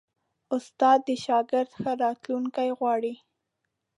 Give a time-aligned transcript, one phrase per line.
[0.55, 3.13] استاد د شاګرد ښه راتلونکی غواړي.